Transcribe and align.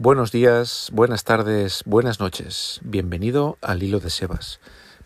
Buenos 0.00 0.30
días, 0.30 0.90
buenas 0.92 1.24
tardes, 1.24 1.82
buenas 1.84 2.20
noches. 2.20 2.78
Bienvenido 2.84 3.58
al 3.60 3.82
Hilo 3.82 3.98
de 3.98 4.10
Sebas. 4.10 4.60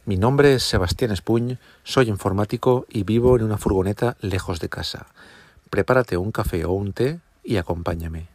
Mi 0.04 0.18
nombre 0.18 0.52
es 0.52 0.64
Sebastián 0.64 1.12
Espuñ, 1.12 1.56
soy 1.82 2.10
informático 2.10 2.84
y 2.90 3.02
vivo 3.02 3.34
en 3.34 3.44
una 3.44 3.56
furgoneta 3.56 4.18
lejos 4.20 4.60
de 4.60 4.68
casa. 4.68 5.06
Prepárate 5.70 6.18
un 6.18 6.30
café 6.30 6.66
o 6.66 6.72
un 6.72 6.92
té 6.92 7.20
y 7.42 7.56
acompáñame. 7.56 8.28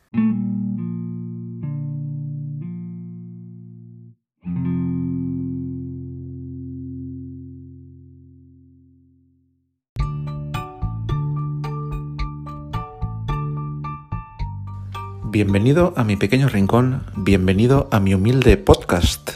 Bienvenido 15.30 15.94
a 15.98 16.06
mi 16.06 16.16
pequeño 16.16 16.48
rincón, 16.48 17.04
bienvenido 17.18 17.90
a 17.92 18.00
mi 18.00 18.14
humilde 18.14 18.56
podcast. 18.56 19.32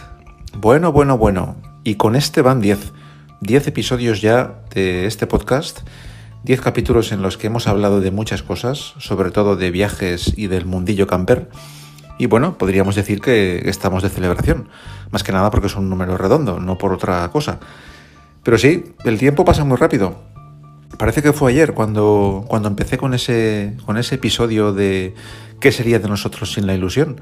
Bueno, 0.58 0.94
bueno, 0.94 1.18
bueno, 1.18 1.58
y 1.84 1.96
con 1.96 2.16
este 2.16 2.42
van 2.42 2.62
10, 2.62 2.94
10 3.42 3.68
episodios 3.68 4.22
ya 4.22 4.62
de 4.74 5.06
este 5.06 5.28
podcast, 5.28 5.82
10 6.44 6.62
capítulos 6.62 7.12
en 7.12 7.22
los 7.22 7.38
que 7.38 7.48
hemos 7.48 7.68
hablado 7.68 8.00
de 8.00 8.10
muchas 8.10 8.42
cosas, 8.42 8.94
sobre 9.00 9.32
todo 9.32 9.58
de 9.58 9.70
viajes 9.70 10.34
y 10.38 10.48
del 10.48 10.66
mundillo 10.66 11.08
camper. 11.08 11.50
Y 12.18 12.28
bueno, 12.28 12.58
podríamos 12.58 12.96
decir 12.96 13.20
que 13.20 13.68
estamos 13.70 14.02
de 14.02 14.10
celebración, 14.10 14.70
más 15.12 15.24
que 15.24 15.34
nada 15.34 15.52
porque 15.52 15.68
es 15.68 15.76
un 15.76 15.90
número 15.90 16.18
redondo, 16.18 16.62
no 16.62 16.78
por 16.78 16.94
otra 16.94 17.30
cosa. 17.34 17.60
Pero 18.44 18.58
sí, 18.58 18.86
el 19.04 19.20
tiempo 19.20 19.44
pasa 19.44 19.66
muy 19.66 19.76
rápido. 19.76 20.16
Parece 20.98 21.22
que 21.22 21.34
fue 21.34 21.52
ayer 21.52 21.74
cuando, 21.74 22.46
cuando 22.48 22.70
empecé 22.70 22.98
con 22.98 23.14
ese, 23.14 23.76
con 23.86 23.98
ese 23.98 24.16
episodio 24.16 24.72
de 24.72 25.16
¿Qué 25.62 25.72
sería 25.72 26.00
de 26.00 26.10
nosotros 26.10 26.54
sin 26.54 26.66
la 26.66 26.74
ilusión? 26.74 27.22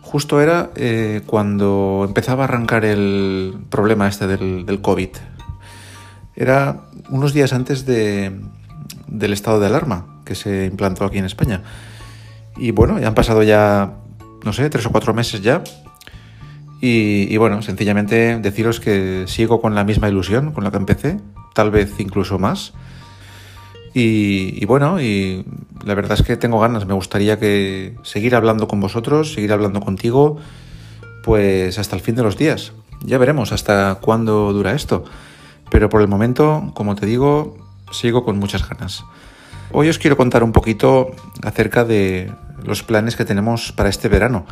Justo 0.00 0.40
era 0.40 0.70
eh, 0.76 1.20
cuando 1.26 2.04
empezaba 2.08 2.44
a 2.44 2.48
arrancar 2.48 2.86
el 2.86 3.58
problema 3.68 4.08
este 4.08 4.26
del, 4.26 4.80
COVID. 4.80 5.10
Era 6.34 6.80
unos 7.10 7.34
días 7.34 7.52
antes 7.52 7.84
de, 7.84 8.32
del 9.08 9.34
estado 9.34 9.60
de 9.60 9.66
alarma 9.66 10.22
que 10.24 10.34
se 10.34 10.64
implantó 10.64 11.04
aquí 11.04 11.18
en 11.18 11.26
España. 11.26 11.62
Y 12.56 12.70
bueno, 12.70 12.98
ya 12.98 13.08
han 13.08 13.14
pasado 13.14 13.42
ya, 13.42 13.92
no 14.42 14.54
sé, 14.54 14.70
tres 14.70 14.86
o 14.86 14.90
cuatro 14.90 15.12
meses 15.12 15.42
ya. 15.42 15.62
Y, 16.80 17.26
y, 17.28 17.36
bueno, 17.36 17.60
sencillamente 17.60 18.38
deciros 18.38 18.80
que 18.80 19.24
sigo 19.26 19.60
con 19.60 19.74
la 19.74 19.84
misma 19.84 20.08
ilusión 20.08 20.52
con 20.52 20.64
la 20.64 20.70
que 20.70 20.78
empecé, 20.78 21.20
tal 21.54 21.70
vez 21.70 21.92
incluso 21.98 22.38
más. 22.38 22.72
Y, 23.96 24.64
bueno, 24.66 25.00
y 25.00 25.44
la 25.84 25.94
verdad 25.94 26.18
es 26.18 26.26
que 26.26 26.36
tengo 26.36 26.58
ganas, 26.58 26.84
me 26.84 26.94
gustaría 26.94 27.38
que 27.38 27.94
seguir 28.02 28.34
hablando 28.34 28.66
con 28.66 28.80
vosotros, 28.80 29.32
seguir 29.32 29.52
hablando 29.52 29.80
contigo, 29.80 30.38
pues 31.22 31.78
hasta 31.78 31.94
el 31.94 32.02
fin 32.02 32.16
de 32.16 32.24
los 32.24 32.36
días. 32.36 32.72
Ya 33.04 33.18
veremos 33.18 33.52
hasta 33.52 33.94
cuándo 34.00 34.52
dura 34.52 34.74
esto. 34.74 35.04
Pero 35.70 35.88
por 35.88 36.00
el 36.00 36.08
momento, 36.08 36.72
como 36.74 36.96
te 36.96 37.06
digo, 37.06 37.56
sigo 37.92 38.24
con 38.24 38.38
muchas 38.38 38.68
ganas. 38.68 39.04
Hoy 39.72 39.88
os 39.88 39.98
quiero 39.98 40.16
contar 40.16 40.42
un 40.42 40.52
poquito 40.52 41.12
acerca 41.42 41.84
de 41.84 42.32
los 42.64 42.82
planes 42.82 43.16
que 43.16 43.24
tenemos 43.24 43.72
para 43.72 43.88
este 43.88 44.08
verano. 44.08 44.44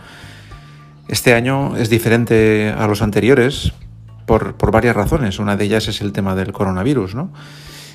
Este 1.09 1.35
año 1.35 1.77
es 1.77 1.91
diferente 1.91 2.73
a 2.77 2.87
los 2.87 3.03
anteriores 3.03 3.73
por, 4.27 4.57
varias 4.71 4.97
razones. 4.97 5.39
Una 5.39 5.57
de 5.57 5.65
ellas 5.65 5.89
es 5.89 6.01
el 6.01 6.13
tema 6.13 6.35
del 6.35 6.53
coronavirus, 6.53 7.15
¿no? 7.15 7.33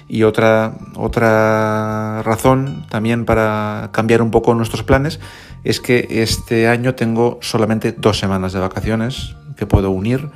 Y 0.09 0.23
otra, 0.23 0.75
otra 0.95 2.23
razón 2.23 2.85
también 2.89 3.25
para 3.25 3.89
cambiar 3.91 4.21
un 4.21 4.31
poco 4.31 4.53
nuestros 4.53 4.83
planes 4.83 5.19
es 5.63 5.81
que 5.81 6.07
este 6.09 6.67
año 6.67 6.95
tengo 6.95 7.39
solamente 7.41 7.91
dos 7.91 8.17
semanas 8.17 8.53
de 8.53 8.59
vacaciones 8.59 9.35
que 9.57 9.65
puedo 9.65 9.91
unir, 9.91 10.29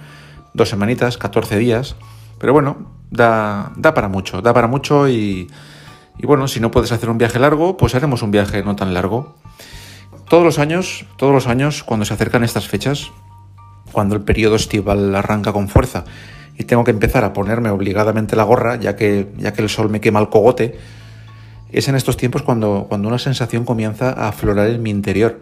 dos 0.53 0.69
semanitas, 0.69 1.17
14 1.17 1.57
días, 1.57 1.95
pero 2.37 2.51
bueno, 2.51 2.77
da, 3.11 3.71
da 3.77 3.93
para 3.93 4.09
mucho, 4.09 4.41
da 4.41 4.53
para 4.53 4.67
mucho 4.67 5.07
y, 5.07 5.49
y 6.17 6.25
bueno, 6.25 6.49
si 6.49 6.59
no 6.59 6.69
puedes 6.69 6.91
hacer 6.91 7.09
un 7.09 7.17
viaje 7.17 7.39
largo, 7.39 7.77
pues 7.77 7.95
haremos 7.95 8.23
un 8.23 8.31
viaje 8.31 8.63
no 8.63 8.75
tan 8.75 8.93
largo. 8.93 9.35
Todos 10.27 10.43
los 10.43 10.59
años, 10.59 11.05
todos 11.17 11.33
los 11.33 11.47
años, 11.47 11.83
cuando 11.83 12.05
se 12.05 12.13
acercan 12.13 12.43
estas 12.43 12.67
fechas, 12.67 13.11
cuando 13.91 14.15
el 14.15 14.21
periodo 14.21 14.55
estival 14.55 15.15
arranca 15.15 15.53
con 15.53 15.69
fuerza 15.69 16.05
y 16.57 16.63
tengo 16.65 16.83
que 16.83 16.91
empezar 16.91 17.23
a 17.23 17.33
ponerme 17.33 17.69
obligadamente 17.69 18.35
la 18.35 18.43
gorra, 18.43 18.75
ya 18.75 18.95
que, 18.95 19.27
ya 19.37 19.53
que 19.53 19.61
el 19.61 19.69
sol 19.69 19.89
me 19.89 20.01
quema 20.01 20.19
el 20.19 20.29
cogote, 20.29 20.77
es 21.71 21.87
en 21.87 21.95
estos 21.95 22.17
tiempos 22.17 22.41
cuando, 22.41 22.85
cuando 22.89 23.07
una 23.07 23.19
sensación 23.19 23.65
comienza 23.65 24.11
a 24.11 24.27
aflorar 24.29 24.69
en 24.69 24.83
mi 24.83 24.89
interior. 24.89 25.39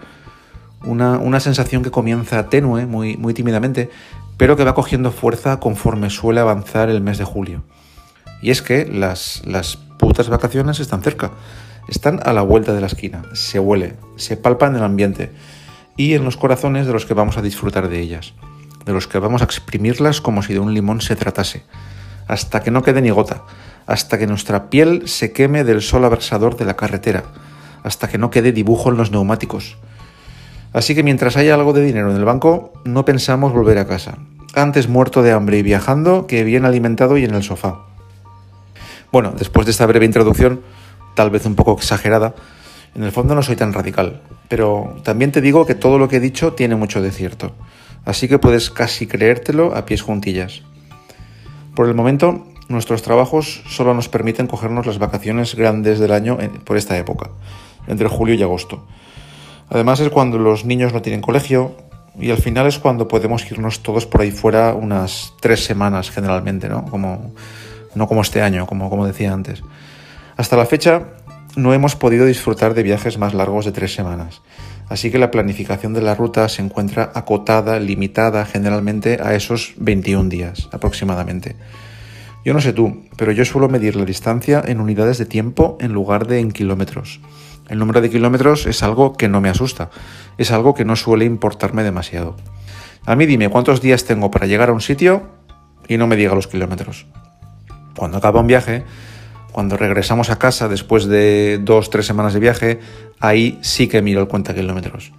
Una, 0.85 1.17
una 1.17 1.39
sensación 1.39 1.83
que 1.83 1.91
comienza 1.91 2.49
tenue, 2.49 2.85
muy, 2.85 3.17
muy 3.17 3.33
tímidamente, 3.33 3.89
pero 4.37 4.55
que 4.55 4.63
va 4.63 4.75
cogiendo 4.75 5.11
fuerza 5.11 5.59
conforme 5.59 6.09
suele 6.09 6.39
avanzar 6.39 6.89
el 6.89 7.01
mes 7.01 7.17
de 7.17 7.25
julio. 7.25 7.63
Y 8.41 8.51
es 8.51 8.61
que 8.61 8.85
las, 8.85 9.41
las 9.45 9.75
putas 9.75 10.29
vacaciones 10.29 10.79
están 10.79 11.01
cerca, 11.01 11.31
están 11.89 12.21
a 12.23 12.31
la 12.31 12.43
vuelta 12.43 12.73
de 12.73 12.79
la 12.79 12.87
esquina, 12.87 13.23
se 13.33 13.59
huele, 13.59 13.95
se 14.15 14.37
palpa 14.37 14.67
en 14.67 14.75
el 14.75 14.83
ambiente 14.83 15.31
y 15.97 16.13
en 16.13 16.23
los 16.23 16.37
corazones 16.37 16.87
de 16.87 16.93
los 16.93 17.05
que 17.05 17.13
vamos 17.13 17.37
a 17.37 17.41
disfrutar 17.41 17.89
de 17.89 17.99
ellas 17.99 18.33
de 18.85 18.93
los 18.93 19.07
que 19.07 19.19
vamos 19.19 19.41
a 19.41 19.45
exprimirlas 19.45 20.21
como 20.21 20.41
si 20.41 20.53
de 20.53 20.59
un 20.59 20.73
limón 20.73 21.01
se 21.01 21.15
tratase, 21.15 21.63
hasta 22.27 22.61
que 22.61 22.71
no 22.71 22.81
quede 22.81 23.01
ni 23.01 23.09
gota, 23.09 23.43
hasta 23.85 24.17
que 24.17 24.27
nuestra 24.27 24.69
piel 24.69 25.07
se 25.07 25.31
queme 25.31 25.63
del 25.63 25.81
sol 25.81 26.05
abrasador 26.05 26.57
de 26.57 26.65
la 26.65 26.75
carretera, 26.75 27.23
hasta 27.83 28.07
que 28.07 28.17
no 28.17 28.29
quede 28.29 28.51
dibujo 28.51 28.89
en 28.89 28.97
los 28.97 29.11
neumáticos. 29.11 29.77
Así 30.73 30.93
que 30.93 31.03
mientras 31.03 31.37
haya 31.37 31.55
algo 31.55 31.73
de 31.73 31.83
dinero 31.83 32.11
en 32.11 32.17
el 32.17 32.25
banco, 32.25 32.73
no 32.85 33.05
pensamos 33.05 33.51
volver 33.51 33.79
a 33.79 33.87
casa. 33.87 34.19
Antes 34.53 34.87
muerto 34.87 35.23
de 35.23 35.31
hambre 35.31 35.57
y 35.57 35.63
viajando 35.63 36.27
que 36.27 36.43
bien 36.43 36.65
alimentado 36.65 37.17
y 37.17 37.25
en 37.25 37.33
el 37.33 37.43
sofá. 37.43 37.85
Bueno, 39.11 39.33
después 39.35 39.65
de 39.65 39.71
esta 39.71 39.87
breve 39.87 40.05
introducción, 40.05 40.61
tal 41.15 41.31
vez 41.31 41.45
un 41.45 41.55
poco 41.55 41.73
exagerada, 41.73 42.35
en 42.95 43.03
el 43.03 43.11
fondo 43.11 43.33
no 43.33 43.41
soy 43.41 43.55
tan 43.55 43.73
radical, 43.73 44.21
pero 44.47 44.95
también 45.03 45.31
te 45.31 45.41
digo 45.41 45.65
que 45.65 45.75
todo 45.75 45.97
lo 45.97 46.07
que 46.07 46.17
he 46.17 46.19
dicho 46.19 46.53
tiene 46.53 46.75
mucho 46.75 47.01
de 47.01 47.11
cierto 47.11 47.53
así 48.05 48.27
que 48.27 48.39
puedes 48.39 48.69
casi 48.69 49.07
creértelo 49.07 49.75
a 49.75 49.85
pies 49.85 50.01
juntillas. 50.01 50.63
Por 51.75 51.87
el 51.87 51.95
momento, 51.95 52.45
nuestros 52.67 53.01
trabajos 53.01 53.63
solo 53.67 53.93
nos 53.93 54.09
permiten 54.09 54.47
cogernos 54.47 54.85
las 54.85 54.99
vacaciones 54.99 55.55
grandes 55.55 55.99
del 55.99 56.11
año 56.11 56.37
por 56.63 56.77
esta 56.77 56.97
época, 56.97 57.29
entre 57.87 58.07
julio 58.07 58.35
y 58.35 58.43
agosto. 58.43 58.85
Además 59.69 59.99
es 59.99 60.09
cuando 60.09 60.37
los 60.37 60.65
niños 60.65 60.93
no 60.93 61.01
tienen 61.01 61.21
colegio 61.21 61.75
y 62.19 62.31
al 62.31 62.37
final 62.37 62.67
es 62.67 62.79
cuando 62.79 63.07
podemos 63.07 63.49
irnos 63.51 63.81
todos 63.81 64.05
por 64.05 64.21
ahí 64.21 64.31
fuera 64.31 64.73
unas 64.73 65.33
tres 65.41 65.63
semanas 65.63 66.11
generalmente, 66.11 66.69
¿no? 66.69 66.85
Como, 66.85 67.33
no 67.95 68.07
como 68.07 68.21
este 68.21 68.41
año, 68.41 68.65
como, 68.65 68.89
como 68.89 69.05
decía 69.05 69.31
antes. 69.31 69.63
Hasta 70.37 70.57
la 70.57 70.65
fecha 70.65 71.03
no 71.55 71.73
hemos 71.73 71.95
podido 71.95 72.25
disfrutar 72.25 72.73
de 72.73 72.83
viajes 72.83 73.17
más 73.17 73.33
largos 73.33 73.65
de 73.65 73.71
tres 73.71 73.93
semanas 73.93 74.41
Así 74.89 75.11
que 75.11 75.19
la 75.19 75.31
planificación 75.31 75.93
de 75.93 76.01
la 76.01 76.15
ruta 76.15 76.49
se 76.49 76.63
encuentra 76.63 77.11
acotada, 77.13 77.79
limitada 77.79 78.45
generalmente 78.45 79.19
a 79.21 79.35
esos 79.35 79.73
21 79.77 80.29
días 80.29 80.67
aproximadamente. 80.71 81.55
Yo 82.43 82.53
no 82.53 82.61
sé 82.61 82.73
tú, 82.73 83.03
pero 83.15 83.31
yo 83.31 83.45
suelo 83.45 83.69
medir 83.69 83.95
la 83.95 84.05
distancia 84.05 84.63
en 84.65 84.79
unidades 84.81 85.17
de 85.19 85.25
tiempo 85.25 85.77
en 85.79 85.93
lugar 85.93 86.25
de 86.25 86.39
en 86.39 86.51
kilómetros. 86.51 87.19
El 87.69 87.77
número 87.77 88.01
de 88.01 88.09
kilómetros 88.09 88.65
es 88.65 88.81
algo 88.81 89.13
que 89.13 89.27
no 89.27 89.41
me 89.41 89.49
asusta, 89.49 89.91
es 90.39 90.51
algo 90.51 90.73
que 90.73 90.85
no 90.85 90.95
suele 90.95 91.25
importarme 91.25 91.83
demasiado. 91.83 92.35
A 93.05 93.15
mí 93.15 93.27
dime 93.27 93.49
cuántos 93.49 93.81
días 93.81 94.05
tengo 94.05 94.31
para 94.31 94.47
llegar 94.47 94.69
a 94.69 94.73
un 94.73 94.81
sitio 94.81 95.29
y 95.87 95.97
no 95.97 96.07
me 96.07 96.15
diga 96.15 96.33
los 96.33 96.47
kilómetros. 96.47 97.05
Cuando 97.95 98.17
acaba 98.17 98.39
un 98.39 98.47
viaje, 98.47 98.85
cuando 99.51 99.77
regresamos 99.77 100.29
a 100.29 100.37
casa 100.39 100.67
después 100.67 101.05
de 101.05 101.59
dos, 101.61 101.89
tres 101.89 102.05
semanas 102.05 102.33
de 102.33 102.39
viaje, 102.39 102.79
ahí 103.19 103.59
sí 103.61 103.87
que 103.87 104.01
miro 104.01 104.21
el 104.21 104.27
cuenta 104.27 104.55
kilómetros. 104.55 105.11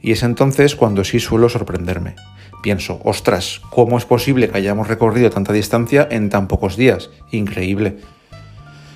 Y 0.00 0.12
es 0.12 0.22
entonces 0.22 0.76
cuando 0.76 1.04
sí 1.04 1.20
suelo 1.20 1.48
sorprenderme. 1.48 2.16
Pienso, 2.62 3.00
ostras, 3.04 3.60
¿cómo 3.70 3.98
es 3.98 4.04
posible 4.04 4.48
que 4.48 4.58
hayamos 4.58 4.88
recorrido 4.88 5.30
tanta 5.30 5.52
distancia 5.52 6.06
en 6.10 6.30
tan 6.30 6.48
pocos 6.48 6.76
días? 6.76 7.10
Increíble. 7.30 7.98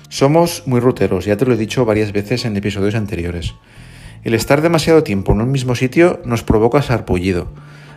Somos 0.09 0.63
muy 0.65 0.81
ruteros, 0.81 1.25
ya 1.25 1.37
te 1.37 1.45
lo 1.45 1.53
he 1.53 1.57
dicho 1.57 1.85
varias 1.85 2.11
veces 2.11 2.43
en 2.43 2.57
episodios 2.57 2.95
anteriores. 2.95 3.53
El 4.23 4.33
estar 4.33 4.61
demasiado 4.61 5.03
tiempo 5.03 5.31
en 5.31 5.41
un 5.41 5.51
mismo 5.51 5.73
sitio 5.73 6.21
nos 6.25 6.43
provoca 6.43 6.81
sarpullido, 6.81 7.47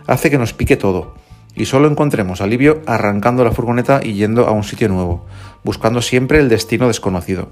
hace 0.07 0.31
que 0.31 0.37
nos 0.37 0.53
pique 0.53 0.77
todo, 0.77 1.15
y 1.55 1.65
solo 1.65 1.87
encontremos 1.87 2.41
alivio 2.41 2.81
arrancando 2.85 3.43
la 3.43 3.51
furgoneta 3.51 4.01
y 4.03 4.13
yendo 4.13 4.47
a 4.47 4.51
un 4.51 4.63
sitio 4.63 4.89
nuevo, 4.89 5.25
buscando 5.63 6.01
siempre 6.01 6.39
el 6.39 6.49
destino 6.49 6.87
desconocido. 6.87 7.49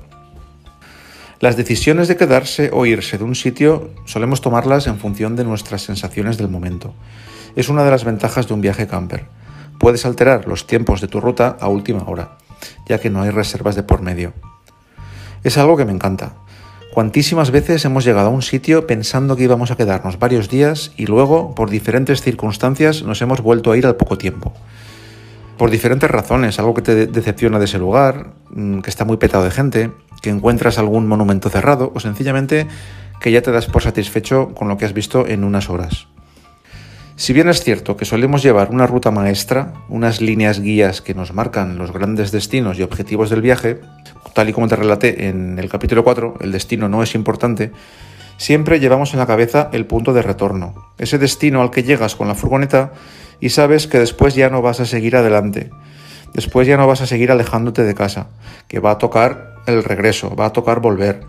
Las 1.39 1.57
decisiones 1.57 2.07
de 2.07 2.15
quedarse 2.15 2.69
o 2.71 2.85
irse 2.85 3.17
de 3.17 3.23
un 3.23 3.35
sitio 3.35 3.91
solemos 4.05 4.41
tomarlas 4.41 4.87
en 4.87 4.97
función 4.97 5.35
de 5.35 5.43
nuestras 5.43 5.81
sensaciones 5.81 6.37
del 6.37 6.47
momento. 6.47 6.93
Es 7.55 7.69
una 7.69 7.83
de 7.83 7.91
las 7.91 8.05
ventajas 8.05 8.47
de 8.47 8.53
un 8.53 8.61
viaje 8.61 8.87
camper. 8.87 9.25
Puedes 9.77 10.05
alterar 10.05 10.47
los 10.47 10.67
tiempos 10.67 11.01
de 11.01 11.07
tu 11.07 11.19
ruta 11.19 11.57
a 11.59 11.67
última 11.67 12.03
hora, 12.07 12.37
ya 12.87 12.99
que 12.99 13.09
no 13.09 13.21
hay 13.21 13.29
reservas 13.29 13.75
de 13.75 13.83
por 13.83 14.01
medio. 14.01 14.33
Es 15.43 15.57
algo 15.57 15.75
que 15.75 15.83
me 15.83 15.91
encanta. 15.91 16.35
Cuantísimas 16.93 17.49
veces 17.49 17.83
hemos 17.85 18.05
llegado 18.05 18.27
a 18.27 18.29
un 18.29 18.43
sitio 18.43 18.85
pensando 18.85 19.35
que 19.35 19.45
íbamos 19.45 19.71
a 19.71 19.75
quedarnos 19.75 20.19
varios 20.19 20.47
días 20.47 20.91
y 20.95 21.07
luego, 21.07 21.55
por 21.55 21.71
diferentes 21.71 22.21
circunstancias, 22.21 23.01
nos 23.01 23.19
hemos 23.23 23.41
vuelto 23.41 23.71
a 23.71 23.77
ir 23.77 23.87
al 23.87 23.95
poco 23.95 24.19
tiempo. 24.19 24.53
Por 25.57 25.71
diferentes 25.71 26.11
razones, 26.11 26.59
algo 26.59 26.75
que 26.75 26.83
te 26.83 27.07
decepciona 27.07 27.57
de 27.57 27.65
ese 27.65 27.79
lugar, 27.79 28.33
mm, 28.51 28.81
que 28.81 28.91
está 28.91 29.05
muy 29.05 29.17
petado 29.17 29.43
de 29.43 29.49
gente, 29.49 29.89
que 30.21 30.29
encuentras 30.29 30.77
algún 30.77 31.07
monumento 31.07 31.49
cerrado 31.49 31.91
o 31.95 31.99
sencillamente 31.99 32.67
que 33.19 33.31
ya 33.31 33.41
te 33.41 33.51
das 33.51 33.65
por 33.65 33.81
satisfecho 33.81 34.53
con 34.53 34.67
lo 34.67 34.77
que 34.77 34.85
has 34.85 34.93
visto 34.93 35.25
en 35.27 35.43
unas 35.43 35.71
horas. 35.71 36.05
Si 37.15 37.33
bien 37.33 37.49
es 37.49 37.63
cierto 37.63 37.97
que 37.97 38.05
solemos 38.05 38.43
llevar 38.43 38.69
una 38.69 38.85
ruta 38.85 39.09
maestra, 39.09 39.73
unas 39.89 40.21
líneas 40.21 40.59
guías 40.59 41.01
que 41.01 41.15
nos 41.15 41.33
marcan 41.33 41.79
los 41.79 41.91
grandes 41.91 42.31
destinos 42.31 42.77
y 42.77 42.83
objetivos 42.83 43.31
del 43.31 43.41
viaje, 43.41 43.81
tal 44.33 44.49
y 44.49 44.53
como 44.53 44.67
te 44.67 44.75
relaté 44.75 45.27
en 45.27 45.59
el 45.59 45.69
capítulo 45.69 46.03
4, 46.03 46.35
el 46.41 46.51
destino 46.51 46.89
no 46.89 47.03
es 47.03 47.15
importante, 47.15 47.71
siempre 48.37 48.79
llevamos 48.79 49.13
en 49.13 49.19
la 49.19 49.27
cabeza 49.27 49.69
el 49.71 49.85
punto 49.85 50.13
de 50.13 50.21
retorno, 50.21 50.73
ese 50.97 51.17
destino 51.17 51.61
al 51.61 51.71
que 51.71 51.83
llegas 51.83 52.15
con 52.15 52.27
la 52.27 52.35
furgoneta 52.35 52.93
y 53.39 53.49
sabes 53.49 53.87
que 53.87 53.99
después 53.99 54.35
ya 54.35 54.49
no 54.49 54.61
vas 54.61 54.79
a 54.79 54.85
seguir 54.85 55.15
adelante, 55.15 55.69
después 56.33 56.67
ya 56.67 56.77
no 56.77 56.87
vas 56.87 57.01
a 57.01 57.07
seguir 57.07 57.31
alejándote 57.31 57.83
de 57.83 57.95
casa, 57.95 58.27
que 58.67 58.79
va 58.79 58.91
a 58.91 58.97
tocar 58.97 59.55
el 59.67 59.83
regreso, 59.83 60.35
va 60.35 60.47
a 60.47 60.53
tocar 60.53 60.79
volver. 60.79 61.21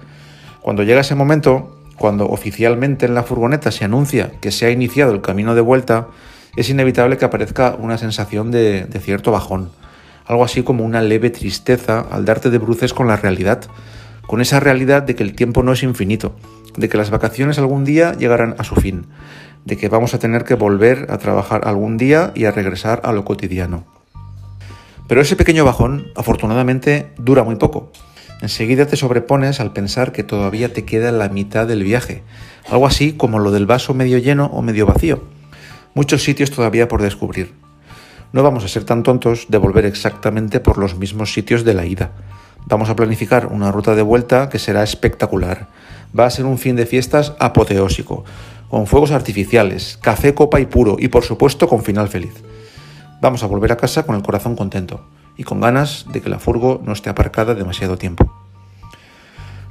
Cuando 0.63 0.83
llega 0.83 1.03
ese 1.03 1.15
momento, 1.15 1.79
cuando 1.97 2.27
oficialmente 2.29 3.07
en 3.07 3.15
la 3.15 3.23
furgoneta 3.23 3.71
se 3.71 3.85
anuncia 3.85 4.33
que 4.41 4.51
se 4.51 4.67
ha 4.67 4.71
iniciado 4.71 5.13
el 5.13 5.21
camino 5.21 5.55
de 5.55 5.61
vuelta, 5.61 6.09
es 6.57 6.71
inevitable 6.71 7.19
que 7.19 7.25
aparezca 7.25 7.77
una 7.79 7.99
sensación 7.99 8.51
de, 8.51 8.87
de 8.87 9.01
cierto 9.01 9.31
bajón 9.31 9.71
algo 10.27 10.45
así 10.45 10.63
como 10.63 10.85
una 10.85 11.03
leve 11.03 11.31
tristeza 11.31 12.01
al 12.11 12.25
darte 12.25 12.51
de 12.51 12.59
bruces 12.59 12.95
con 12.95 13.07
la 13.07 13.17
realidad, 13.17 13.63
con 14.27 14.41
esa 14.41 14.61
realidad 14.61 15.03
de 15.03 15.15
que 15.15 15.23
el 15.23 15.35
tiempo 15.35 15.63
no 15.63 15.73
es 15.73 15.83
infinito, 15.83 16.35
de 16.77 16.89
que 16.89 16.97
las 16.97 17.11
vacaciones 17.11 17.59
algún 17.59 17.85
día 17.85 18.15
llegarán 18.15 18.55
a 18.59 18.65
su 18.65 18.75
fin, 18.77 19.07
de 19.65 19.77
que 19.77 19.89
vamos 19.89 20.15
a 20.15 20.19
tener 20.19 20.45
que 20.45 20.55
volver 20.55 21.07
a 21.11 21.19
trabajar 21.19 21.63
algún 21.67 21.97
día 21.97 22.33
y 22.35 22.47
a 22.47 22.51
regresar 22.51 23.01
a 23.05 23.13
lo 23.13 23.25
cotidiano. 23.25 23.85
Pero 25.07 25.21
ese 25.21 25.37
pequeño 25.37 25.65
bajón, 25.65 26.07
afortunadamente, 26.17 27.11
dura 27.19 27.45
muy 27.45 27.57
poco. 27.57 27.93
Enseguida 28.41 28.87
te 28.87 28.97
sobrepones 28.97 29.61
al 29.61 29.73
pensar 29.73 30.13
que 30.13 30.25
todavía 30.25 30.73
te 30.73 30.85
queda 30.85 31.13
la 31.13 31.29
mitad 31.29 31.67
del 31.67 31.83
viaje, 31.83 32.23
algo 32.69 32.87
así 32.87 33.13
como 33.13 33.39
lo 33.39 33.51
del 33.51 33.67
vaso 33.67 33.95
medio 33.95 34.19
lleno 34.19 34.47
o 34.47 34.63
medio 34.63 34.87
vacío. 34.87 35.23
Muchos 35.95 36.25
sitios 36.25 36.51
todavía 36.51 36.89
por 36.89 37.03
descubrir 37.03 37.64
no 38.35 38.43
vamos 38.43 38.65
a 38.65 38.69
ser 38.69 38.83
tan 38.83 39.05
tontos 39.05 39.47
de 39.49 39.59
volver 39.59 39.85
exactamente 39.87 40.59
por 40.59 40.77
los 40.77 40.99
mismos 40.99 41.33
sitios 41.33 41.63
de 41.63 41.73
la 41.73 41.87
ida. 41.87 42.11
Vamos 42.67 42.91
a 42.91 42.97
planificar 42.97 43.47
una 43.47 43.71
ruta 43.71 43.95
de 43.95 44.03
vuelta 44.03 44.49
que 44.49 44.59
será 44.59 44.83
espectacular. 44.83 45.69
Va 46.19 46.27
a 46.27 46.31
ser 46.31 46.45
un 46.45 46.59
fin 46.59 46.75
de 46.75 46.85
fiestas 46.85 47.35
apoteósico, 47.39 48.25
con 48.69 48.89
fuegos 48.89 49.13
artificiales, 49.13 50.01
café, 50.03 50.35
copa 50.35 50.59
y 50.59 50.67
puro, 50.67 50.97
y 50.99 51.07
por 51.07 51.23
supuesto 51.23 51.69
con 51.69 51.85
final 51.85 52.09
feliz. 52.09 52.43
Vamos 53.21 53.45
a 53.45 53.47
volver 53.47 53.71
a 53.71 53.77
casa 53.77 54.03
con 54.03 54.17
el 54.17 54.23
corazón 54.23 54.57
contento 54.57 55.07
y 55.37 55.45
con 55.45 55.61
ganas 55.61 56.07
de 56.13 56.21
que 56.21 56.29
la 56.29 56.41
furgo 56.41 56.83
no 56.85 56.93
esté 56.93 57.11
aparcada 57.11 57.55
demasiado 57.55 57.99
tiempo. 57.99 58.35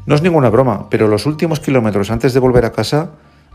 No 0.06 0.16
es 0.16 0.22
ninguna 0.22 0.50
broma, 0.50 0.90
pero 0.90 1.10
los 1.10 1.26
últimos 1.26 1.60
kilómetros 1.60 2.12
antes 2.12 2.34
de 2.34 2.40
volver 2.40 2.64
a 2.64 2.72
casa 2.72 3.10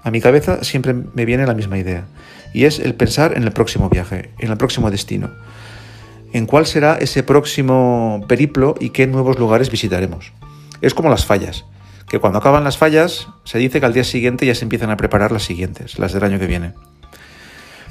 a 0.09 0.11
mi 0.11 0.21
cabeza 0.21 0.65
siempre 0.65 0.95
me 0.95 1.25
viene 1.27 1.47
la 1.47 1.55
misma 1.55 1.79
idea, 1.79 2.07
y 2.55 2.65
es 2.65 2.79
el 2.79 2.95
pensar 2.95 3.37
en 3.37 3.45
el 3.45 3.53
próximo 3.53 3.91
viaje, 3.91 4.31
en 4.39 4.51
el 4.51 4.57
próximo 4.57 4.91
destino, 4.91 5.31
en 6.33 6.47
cuál 6.47 6.67
será 6.67 6.95
ese 6.95 7.23
próximo 7.23 8.25
periplo 8.27 8.75
y 8.81 8.91
qué 8.91 9.07
nuevos 9.07 9.39
lugares 9.39 9.71
visitaremos. 9.71 10.33
Es 10.81 10.95
como 10.95 11.11
las 11.11 11.27
fallas, 11.27 11.67
que 12.09 12.19
cuando 12.19 12.39
acaban 12.39 12.65
las 12.65 12.79
fallas 12.79 13.29
se 13.45 13.59
dice 13.59 13.81
que 13.81 13.87
al 13.87 13.93
día 13.93 14.05
siguiente 14.05 14.47
ya 14.47 14.55
se 14.55 14.65
empiezan 14.65 14.91
a 14.91 14.97
preparar 14.97 15.31
las 15.31 15.43
siguientes, 15.43 15.99
las 15.99 16.15
del 16.15 16.25
año 16.25 16.39
que 16.39 16.47
viene. 16.47 16.73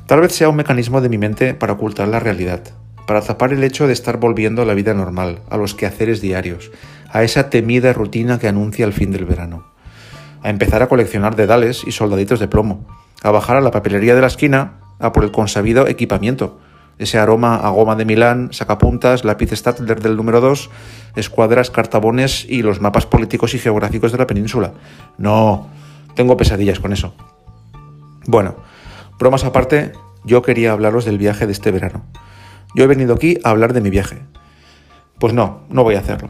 Tal 0.08 0.22
vez 0.22 0.32
sea 0.34 0.50
un 0.50 0.56
mecanismo 0.56 1.02
de 1.02 1.10
mi 1.10 1.20
mente 1.20 1.54
para 1.54 1.74
ocultar 1.74 2.08
la 2.08 2.20
realidad, 2.20 2.64
para 3.06 3.22
tapar 3.22 3.54
el 3.54 3.64
hecho 3.64 3.86
de 3.86 3.94
estar 3.94 4.18
volviendo 4.18 4.64
a 4.64 4.66
la 4.66 4.74
vida 4.74 4.96
normal, 4.96 5.42
a 5.52 5.58
los 5.58 5.76
quehaceres 5.76 6.20
diarios, 6.20 6.72
a 7.12 7.24
esa 7.24 7.52
temida 7.52 7.94
rutina 7.94 8.40
que 8.40 8.48
anuncia 8.48 8.86
el 8.86 8.94
fin 8.94 9.12
del 9.12 9.26
verano 9.26 9.77
a 10.44 10.50
empezar 10.50 10.82
a 10.82 10.88
coleccionar 10.88 11.36
dedales 11.36 11.84
y 11.86 11.92
soldaditos 11.92 12.40
de 12.40 12.48
plomo, 12.48 12.86
a 13.24 13.32
bajar 13.32 13.58
a 13.58 13.62
la 13.62 13.72
papelería 13.72 14.16
de 14.16 14.22
la 14.22 14.28
esquina 14.28 14.80
a 15.00 15.12
por 15.12 15.24
el 15.24 15.32
consabido 15.32 15.88
equipamiento, 15.88 16.60
ese 17.00 17.20
aroma 17.20 17.56
a 17.56 17.70
goma 17.70 17.96
de 17.96 18.06
Milán, 18.06 18.50
sacapuntas, 18.52 19.24
lápiz 19.24 19.52
Stadler 19.52 20.02
del 20.02 20.16
número 20.16 20.42
2, 20.42 20.70
escuadras, 21.16 21.70
cartabones 21.70 22.46
y 22.50 22.64
los 22.64 22.82
mapas 22.82 23.06
políticos 23.06 23.54
y 23.54 23.60
geográficos 23.60 24.12
de 24.12 24.18
la 24.18 24.28
península. 24.28 24.74
No, 25.18 25.68
tengo 26.16 26.38
pesadillas 26.38 26.80
con 26.80 26.94
eso. 26.94 27.14
Bueno, 28.26 28.56
bromas 29.20 29.44
aparte, 29.44 29.92
yo 30.24 30.42
quería 30.42 30.72
hablaros 30.72 31.06
del 31.06 31.20
viaje 31.20 31.46
de 31.46 31.52
este 31.52 31.72
verano. 31.72 32.04
Yo 32.76 32.84
he 32.84 32.88
venido 32.88 33.14
aquí 33.14 33.38
a 33.44 33.52
hablar 33.52 33.74
de 33.74 33.82
mi 33.82 33.90
viaje. 33.90 34.24
Pues 35.20 35.34
no, 35.34 35.62
no 35.70 35.84
voy 35.84 35.96
a 35.96 36.00
hacerlo. 36.00 36.30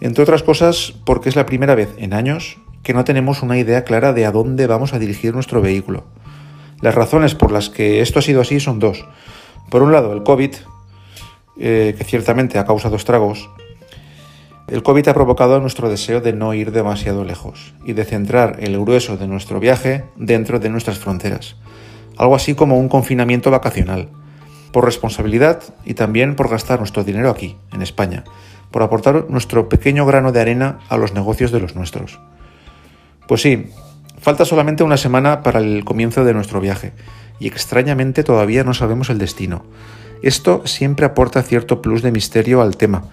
Entre 0.00 0.22
otras 0.22 0.42
cosas 0.42 0.94
porque 1.04 1.28
es 1.28 1.36
la 1.36 1.46
primera 1.46 1.74
vez 1.74 1.94
en 1.98 2.14
años 2.14 2.58
que 2.86 2.94
no 2.94 3.02
tenemos 3.02 3.42
una 3.42 3.58
idea 3.58 3.82
clara 3.82 4.12
de 4.12 4.26
a 4.26 4.30
dónde 4.30 4.68
vamos 4.68 4.94
a 4.94 5.00
dirigir 5.00 5.34
nuestro 5.34 5.60
vehículo. 5.60 6.04
Las 6.80 6.94
razones 6.94 7.34
por 7.34 7.50
las 7.50 7.68
que 7.68 8.00
esto 8.00 8.20
ha 8.20 8.22
sido 8.22 8.40
así 8.40 8.60
son 8.60 8.78
dos. 8.78 9.04
Por 9.70 9.82
un 9.82 9.90
lado, 9.90 10.12
el 10.12 10.22
COVID, 10.22 10.54
eh, 11.58 11.96
que 11.98 12.04
ciertamente 12.04 12.60
ha 12.60 12.64
causado 12.64 12.94
estragos. 12.94 13.50
El 14.68 14.84
COVID 14.84 15.08
ha 15.08 15.14
provocado 15.14 15.58
nuestro 15.58 15.90
deseo 15.90 16.20
de 16.20 16.32
no 16.32 16.54
ir 16.54 16.70
demasiado 16.70 17.24
lejos 17.24 17.74
y 17.84 17.94
de 17.94 18.04
centrar 18.04 18.58
el 18.60 18.78
grueso 18.78 19.16
de 19.16 19.26
nuestro 19.26 19.58
viaje 19.58 20.04
dentro 20.14 20.60
de 20.60 20.70
nuestras 20.70 21.00
fronteras. 21.00 21.56
Algo 22.16 22.36
así 22.36 22.54
como 22.54 22.78
un 22.78 22.88
confinamiento 22.88 23.50
vacacional. 23.50 24.10
Por 24.70 24.84
responsabilidad 24.84 25.60
y 25.84 25.94
también 25.94 26.36
por 26.36 26.48
gastar 26.48 26.78
nuestro 26.78 27.02
dinero 27.02 27.30
aquí, 27.30 27.56
en 27.72 27.82
España. 27.82 28.22
Por 28.70 28.84
aportar 28.84 29.26
nuestro 29.28 29.68
pequeño 29.68 30.06
grano 30.06 30.30
de 30.30 30.40
arena 30.40 30.78
a 30.88 30.96
los 30.96 31.14
negocios 31.14 31.50
de 31.50 31.58
los 31.58 31.74
nuestros. 31.74 32.20
Pues 33.28 33.42
sí, 33.42 33.70
falta 34.20 34.44
solamente 34.44 34.84
una 34.84 34.96
semana 34.96 35.42
para 35.42 35.60
el 35.60 35.84
comienzo 35.84 36.24
de 36.24 36.34
nuestro 36.34 36.60
viaje 36.60 36.92
y 37.38 37.48
extrañamente 37.48 38.22
todavía 38.22 38.64
no 38.64 38.74
sabemos 38.74 39.10
el 39.10 39.18
destino. 39.18 39.64
Esto 40.22 40.66
siempre 40.66 41.06
aporta 41.06 41.42
cierto 41.42 41.82
plus 41.82 42.02
de 42.02 42.12
misterio 42.12 42.62
al 42.62 42.76
tema. 42.76 43.04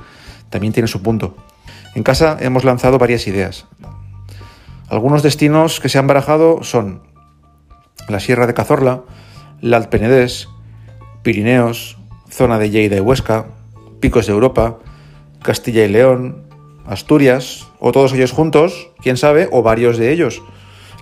También 0.49 0.73
tiene 0.73 0.87
su 0.87 1.01
punto. 1.01 1.35
En 1.95 2.03
casa 2.03 2.37
hemos 2.39 2.63
lanzado 2.63 2.97
varias 2.97 3.27
ideas. 3.27 3.65
Algunos 4.87 5.23
destinos 5.23 5.79
que 5.79 5.89
se 5.89 5.97
han 5.97 6.07
barajado 6.07 6.63
son 6.63 7.01
la 8.07 8.19
Sierra 8.19 8.47
de 8.47 8.53
Cazorla, 8.53 9.03
la 9.61 9.77
Alpenedés, 9.77 10.49
Pirineos, 11.23 11.97
zona 12.29 12.59
de 12.59 12.69
Lleida 12.69 12.97
y 12.97 12.99
Huesca, 12.99 13.45
Picos 13.99 14.27
de 14.27 14.33
Europa, 14.33 14.79
Castilla 15.41 15.85
y 15.85 15.89
León, 15.89 16.42
Asturias, 16.85 17.67
o 17.79 17.91
todos 17.91 18.13
ellos 18.13 18.31
juntos, 18.31 18.89
quién 19.01 19.17
sabe, 19.17 19.47
o 19.51 19.61
varios 19.61 19.97
de 19.97 20.11
ellos. 20.11 20.41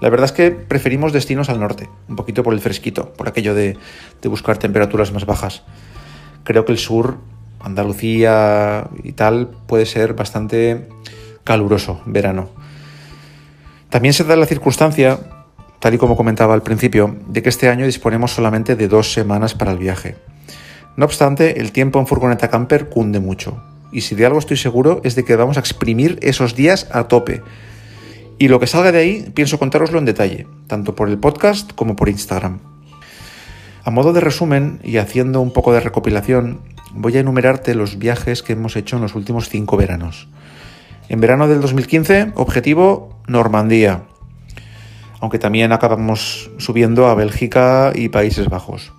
La 0.02 0.10
verdad 0.10 0.26
es 0.26 0.32
que 0.32 0.52
preferimos 0.52 1.14
destinos 1.14 1.50
al 1.50 1.60
norte, 1.60 1.90
un 2.08 2.16
poquito 2.16 2.44
por 2.44 2.54
el 2.54 2.60
fresquito, 2.60 3.14
por 3.14 3.28
aquello 3.28 3.54
de, 3.54 3.78
buscar 4.24 4.58
temperaturas 4.58 5.12
más 5.12 5.26
bajas. 5.26 5.64
Creo 6.44 6.66
que 6.66 6.72
el 6.72 6.80
sur, 6.80 7.18
Andalucía 7.60 8.90
y 9.04 9.12
tal, 9.12 9.50
puede 9.68 9.86
ser 9.86 10.14
bastante 10.16 10.88
caluroso 11.44 12.02
verano. 12.06 12.50
También 13.90 14.14
se 14.14 14.24
da 14.24 14.36
la 14.36 14.48
circunstancia, 14.48 15.20
tal 15.80 15.94
y 15.94 15.98
como 15.98 16.18
comentaba 16.18 16.56
al 16.56 16.64
principio, 16.64 17.16
de 17.28 17.44
que 17.44 17.50
este 17.50 17.70
año 17.70 17.86
disponemos 17.86 18.32
solamente 18.32 18.76
de 18.76 18.88
dos 18.88 19.14
semanas 19.14 19.54
para 19.54 19.72
el 19.72 19.78
viaje. 19.78 20.16
No 20.98 21.06
obstante, 21.06 21.60
el 21.62 21.72
tiempo 21.72 22.00
en 22.00 22.08
furgoneta 22.08 22.50
camper 22.50 22.90
cunde 22.90 23.20
mucho 23.20 23.71
y 23.92 24.02
si 24.02 24.16
de 24.16 24.26
algo 24.26 24.40
estoy 24.40 24.58
seguro 24.58 25.02
es 25.04 25.16
de 25.16 25.24
que 25.24 25.36
vamos 25.36 25.58
a 25.58 25.60
exprimir 25.60 26.20
esos 26.22 26.56
días 26.56 26.88
a 26.92 27.08
tope. 27.08 27.42
Y 28.38 28.48
lo 28.48 28.60
que 28.60 28.68
salga 28.68 28.92
de 28.92 29.00
ahí 29.00 29.32
pienso 29.34 29.60
contároslo 29.60 30.00
en 30.00 30.06
detalle, 30.06 30.48
tanto 30.68 30.96
por 30.96 31.10
el 31.10 31.18
podcast 31.18 31.74
como 31.74 31.96
por 31.96 32.10
Instagram. 32.10 32.60
A 33.84 33.92
modo 33.92 34.14
de 34.14 34.22
resumen 34.22 34.80
y 34.84 34.98
haciendo 34.98 35.42
un 35.42 35.52
poco 35.52 35.74
de 35.74 35.80
recopilación, 35.80 36.60
voy 36.94 37.18
a 37.18 37.20
enumerarte 37.20 37.76
los 37.76 37.98
viajes 37.98 38.44
que 38.44 38.54
hemos 38.54 38.76
hecho 38.76 38.96
en 38.96 39.02
los 39.02 39.16
últimos 39.16 39.50
cinco 39.50 39.78
veranos. 39.78 40.28
En 41.10 41.20
verano 41.20 41.48
del 41.48 41.62
2015, 41.62 42.34
objetivo 42.36 43.20
Normandía, 43.28 44.04
aunque 45.20 45.40
también 45.40 45.72
acabamos 45.72 46.50
subiendo 46.58 47.08
a 47.08 47.16
Bélgica 47.16 47.92
y 47.96 48.10
Países 48.10 48.50
Bajos. 48.50 48.92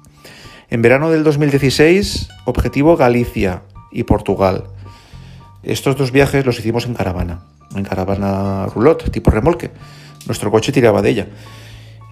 En 0.70 0.80
verano 0.80 1.10
del 1.10 1.24
2016, 1.24 2.28
objetivo 2.44 2.96
Galicia 2.96 3.62
y 3.90 4.04
Portugal. 4.04 4.64
Estos 5.62 5.96
dos 5.96 6.10
viajes 6.10 6.44
los 6.44 6.58
hicimos 6.58 6.86
en 6.86 6.94
caravana, 6.94 7.42
en 7.74 7.84
caravana 7.84 8.66
roulotte, 8.66 9.10
tipo 9.10 9.30
remolque. 9.30 9.70
Nuestro 10.26 10.50
coche 10.50 10.72
tiraba 10.72 11.02
de 11.02 11.10
ella. 11.10 11.26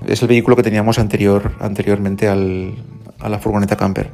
Es 0.06 0.22
el 0.22 0.28
vehículo 0.28 0.56
que 0.56 0.62
teníamos 0.62 0.98
anterior, 0.98 1.52
anteriormente 1.60 2.28
al, 2.28 2.74
a 3.18 3.28
la 3.28 3.38
furgoneta 3.38 3.76
camper. 3.76 4.10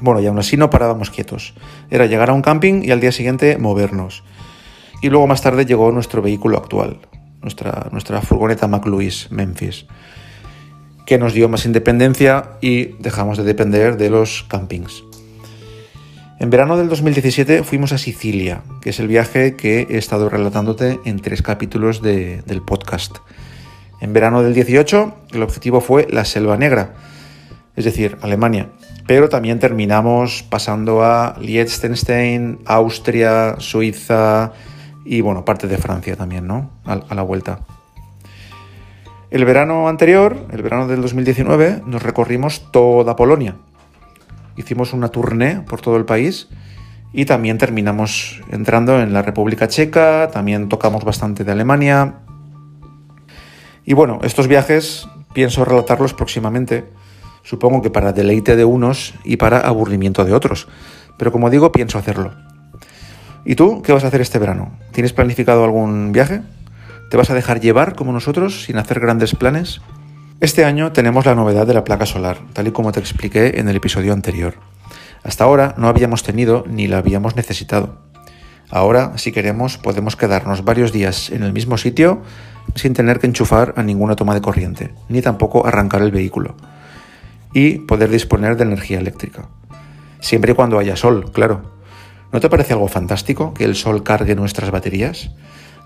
Bueno, 0.00 0.20
y 0.20 0.26
aún 0.26 0.38
así 0.38 0.56
no 0.56 0.70
parábamos 0.70 1.10
quietos. 1.10 1.54
Era 1.90 2.06
llegar 2.06 2.30
a 2.30 2.32
un 2.32 2.42
camping 2.42 2.82
y 2.82 2.90
al 2.90 3.00
día 3.00 3.12
siguiente 3.12 3.58
movernos. 3.58 4.24
Y 5.02 5.08
luego 5.08 5.26
más 5.26 5.42
tarde 5.42 5.66
llegó 5.66 5.92
nuestro 5.92 6.22
vehículo 6.22 6.56
actual, 6.56 7.00
nuestra, 7.42 7.88
nuestra 7.92 8.22
furgoneta 8.22 8.66
McLuis 8.66 9.30
Memphis, 9.30 9.86
que 11.06 11.18
nos 11.18 11.34
dio 11.34 11.48
más 11.48 11.66
independencia 11.66 12.52
y 12.60 12.96
dejamos 12.98 13.36
de 13.36 13.44
depender 13.44 13.96
de 13.96 14.10
los 14.10 14.44
campings. 14.48 15.04
En 16.40 16.50
verano 16.50 16.76
del 16.76 16.88
2017 16.88 17.62
fuimos 17.62 17.92
a 17.92 17.98
Sicilia, 17.98 18.62
que 18.82 18.90
es 18.90 18.98
el 18.98 19.06
viaje 19.06 19.54
que 19.54 19.86
he 19.88 19.96
estado 19.96 20.28
relatándote 20.28 20.98
en 21.04 21.20
tres 21.20 21.42
capítulos 21.42 22.02
del 22.02 22.62
podcast. 22.66 23.18
En 24.00 24.12
verano 24.12 24.42
del 24.42 24.52
18 24.52 25.14
el 25.32 25.42
objetivo 25.42 25.80
fue 25.80 26.08
la 26.10 26.24
Selva 26.24 26.56
Negra, 26.56 26.94
es 27.76 27.84
decir, 27.84 28.18
Alemania. 28.20 28.68
Pero 29.06 29.28
también 29.28 29.60
terminamos 29.60 30.42
pasando 30.42 31.04
a 31.04 31.36
Liechtenstein, 31.40 32.58
Austria, 32.66 33.56
Suiza 33.58 34.52
y 35.04 35.20
bueno, 35.20 35.44
parte 35.44 35.68
de 35.68 35.78
Francia 35.78 36.16
también, 36.16 36.46
¿no? 36.46 36.70
A, 36.84 37.14
la 37.14 37.22
vuelta. 37.22 37.60
El 39.30 39.44
verano 39.44 39.88
anterior, 39.88 40.46
el 40.50 40.62
verano 40.62 40.88
del 40.88 41.00
2019, 41.00 41.82
nos 41.86 42.02
recorrimos 42.02 42.72
toda 42.72 43.14
Polonia. 43.14 43.56
Hicimos 44.56 44.92
una 44.92 45.08
tournée 45.08 45.60
por 45.60 45.80
todo 45.80 45.96
el 45.96 46.04
país 46.04 46.48
y 47.12 47.24
también 47.24 47.58
terminamos 47.58 48.40
entrando 48.50 49.00
en 49.00 49.12
la 49.12 49.22
República 49.22 49.68
Checa, 49.68 50.30
también 50.32 50.68
tocamos 50.68 51.04
bastante 51.04 51.44
de 51.44 51.52
Alemania. 51.52 52.16
Y 53.84 53.94
bueno, 53.94 54.20
estos 54.22 54.48
viajes 54.48 55.08
pienso 55.32 55.64
relatarlos 55.64 56.14
próximamente 56.14 56.84
Supongo 57.44 57.82
que 57.82 57.90
para 57.90 58.14
deleite 58.14 58.56
de 58.56 58.64
unos 58.64 59.14
y 59.22 59.36
para 59.36 59.60
aburrimiento 59.60 60.24
de 60.24 60.32
otros. 60.32 60.66
Pero 61.18 61.30
como 61.30 61.50
digo, 61.50 61.70
pienso 61.72 61.98
hacerlo. 61.98 62.32
¿Y 63.44 63.54
tú 63.54 63.82
qué 63.82 63.92
vas 63.92 64.02
a 64.04 64.08
hacer 64.08 64.22
este 64.22 64.38
verano? 64.38 64.72
¿Tienes 64.92 65.12
planificado 65.12 65.62
algún 65.62 66.10
viaje? 66.12 66.40
¿Te 67.10 67.18
vas 67.18 67.28
a 67.28 67.34
dejar 67.34 67.60
llevar 67.60 67.94
como 67.94 68.12
nosotros 68.12 68.64
sin 68.64 68.78
hacer 68.78 68.98
grandes 68.98 69.34
planes? 69.34 69.82
Este 70.40 70.64
año 70.64 70.92
tenemos 70.92 71.24
la 71.26 71.34
novedad 71.34 71.66
de 71.66 71.74
la 71.74 71.84
placa 71.84 72.06
solar, 72.06 72.38
tal 72.52 72.66
y 72.66 72.72
como 72.72 72.92
te 72.92 73.00
expliqué 73.00 73.60
en 73.60 73.68
el 73.68 73.76
episodio 73.76 74.12
anterior. 74.12 74.54
Hasta 75.22 75.44
ahora 75.44 75.74
no 75.78 75.88
habíamos 75.88 76.22
tenido 76.22 76.64
ni 76.68 76.88
la 76.88 76.98
habíamos 76.98 77.36
necesitado. 77.36 77.98
Ahora, 78.68 79.16
si 79.16 79.30
queremos, 79.30 79.78
podemos 79.78 80.16
quedarnos 80.16 80.64
varios 80.64 80.92
días 80.92 81.30
en 81.30 81.44
el 81.44 81.52
mismo 81.52 81.78
sitio 81.78 82.22
sin 82.74 82.94
tener 82.94 83.20
que 83.20 83.28
enchufar 83.28 83.74
a 83.76 83.82
ninguna 83.84 84.16
toma 84.16 84.34
de 84.34 84.40
corriente, 84.40 84.92
ni 85.08 85.22
tampoco 85.22 85.66
arrancar 85.66 86.02
el 86.02 86.10
vehículo 86.10 86.56
y 87.52 87.78
poder 87.78 88.10
disponer 88.10 88.56
de 88.56 88.64
energía 88.64 88.98
eléctrica. 88.98 89.48
Siempre 90.20 90.52
y 90.52 90.54
cuando 90.54 90.78
haya 90.78 90.96
sol, 90.96 91.30
claro. 91.32 91.72
¿No 92.32 92.40
te 92.40 92.50
parece 92.50 92.72
algo 92.72 92.88
fantástico 92.88 93.54
que 93.54 93.64
el 93.64 93.76
sol 93.76 94.02
cargue 94.02 94.34
nuestras 94.34 94.72
baterías? 94.72 95.30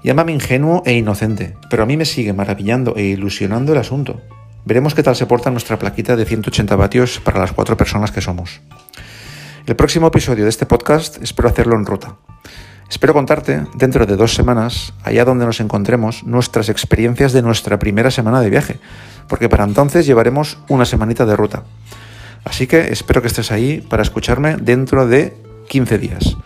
Llámame 0.02 0.32
ingenuo 0.32 0.82
e 0.86 0.94
inocente, 0.94 1.56
pero 1.68 1.82
a 1.82 1.86
mí 1.86 1.98
me 1.98 2.06
sigue 2.06 2.32
maravillando 2.32 2.96
e 2.96 3.02
ilusionando 3.02 3.72
el 3.72 3.78
asunto. 3.78 4.22
Veremos 4.68 4.94
qué 4.94 5.02
tal 5.02 5.16
se 5.16 5.24
porta 5.24 5.50
nuestra 5.50 5.78
plaquita 5.78 6.14
de 6.14 6.26
180 6.26 6.76
vatios 6.76 7.20
para 7.20 7.40
las 7.40 7.52
cuatro 7.52 7.74
personas 7.78 8.10
que 8.10 8.20
somos. 8.20 8.60
El 9.64 9.76
próximo 9.76 10.08
episodio 10.08 10.44
de 10.44 10.50
este 10.50 10.66
podcast 10.66 11.22
espero 11.22 11.48
hacerlo 11.48 11.74
en 11.74 11.86
ruta. 11.86 12.16
Espero 12.90 13.14
contarte, 13.14 13.64
dentro 13.76 14.04
de 14.04 14.16
dos 14.16 14.34
semanas, 14.34 14.92
allá 15.04 15.24
donde 15.24 15.46
nos 15.46 15.60
encontremos, 15.60 16.22
nuestras 16.24 16.68
experiencias 16.68 17.32
de 17.32 17.40
nuestra 17.40 17.78
primera 17.78 18.10
semana 18.10 18.42
de 18.42 18.50
viaje, 18.50 18.78
porque 19.26 19.48
para 19.48 19.64
entonces 19.64 20.04
llevaremos 20.04 20.58
una 20.68 20.84
semanita 20.84 21.24
de 21.24 21.34
ruta. 21.34 21.62
Así 22.44 22.66
que 22.66 22.92
espero 22.92 23.22
que 23.22 23.28
estés 23.28 23.50
ahí 23.50 23.80
para 23.80 24.02
escucharme 24.02 24.58
dentro 24.58 25.06
de 25.06 25.34
15 25.70 25.96
días. 25.96 26.36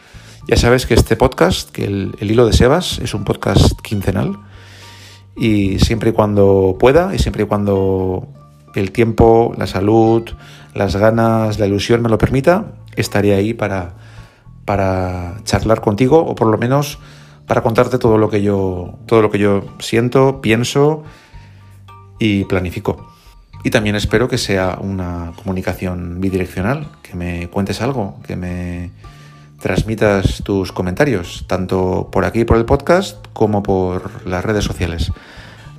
Ya 0.47 0.57
sabes 0.57 0.87
que 0.87 0.95
este 0.95 1.17
podcast, 1.17 1.71
que 1.71 1.87
el, 1.87 2.15
hilo 2.21 2.47
de 2.47 2.53
Sebas, 2.53 3.01
es 3.01 3.15
un 3.15 3.25
podcast 3.25 3.81
quincenal 3.81 4.39
y 5.37 5.79
siempre 5.79 6.11
y 6.11 6.13
cuando 6.13 6.77
pueda 6.79 7.15
y 7.15 7.19
siempre 7.19 7.45
y 7.45 7.47
cuando 7.47 8.29
el 8.75 8.93
tiempo, 8.93 9.55
la 9.57 9.67
salud, 9.67 10.29
las 10.75 10.97
ganas, 10.97 11.59
la 11.59 11.67
ilusión 11.67 12.03
me 12.03 12.09
lo 12.09 12.19
permita, 12.19 12.73
estaré 12.97 13.35
ahí 13.35 13.55
para, 13.55 13.95
para 14.65 15.37
charlar 15.45 15.81
contigo 15.81 16.19
o 16.19 16.35
por 16.35 16.49
lo 16.49 16.59
menos 16.59 16.99
para 17.47 17.63
contarte 17.63 17.99
todo 17.99 18.19
lo 18.19 18.31
que 18.31 18.43
yo 18.43 18.99
todo 19.07 19.21
lo 19.21 19.31
que 19.31 19.39
yo 19.39 19.65
siento, 19.79 20.41
pienso 20.41 21.03
y 22.19 22.45
planifico. 22.45 23.09
Y 23.65 23.71
también 23.71 23.95
espero 23.95 24.29
que 24.29 24.39
sea 24.39 24.79
una 24.81 25.33
comunicación 25.37 26.21
bidireccional, 26.21 26.89
que 27.03 27.15
me 27.15 27.49
cuentes 27.49 27.81
algo, 27.81 28.17
que 28.27 28.35
me 28.35 28.91
transmitas 29.63 30.43
tus 30.45 30.73
comentarios, 30.73 31.45
tanto 31.47 32.11
por 32.11 32.25
aquí 32.25 32.45
por 32.45 32.57
el 32.59 32.65
podcast 32.65 33.25
como 33.33 33.63
por 33.63 34.27
las 34.27 34.45
redes 34.45 34.65
sociales. 34.65 35.13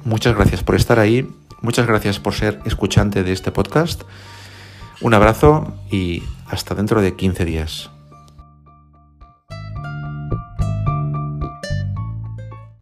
Muchas 0.05 0.35
gracias 0.35 0.63
por 0.63 0.75
estar 0.75 0.99
ahí, 0.99 1.29
muchas 1.61 1.85
gracias 1.85 2.17
por 2.19 2.33
ser 2.33 2.59
escuchante 2.65 3.23
de 3.23 3.33
este 3.33 3.51
podcast. 3.51 4.03
Un 5.01 5.13
abrazo 5.13 5.75
y 5.91 6.23
hasta 6.47 6.75
dentro 6.75 7.01
de 7.01 7.15
15 7.15 7.45
días. 7.45 7.92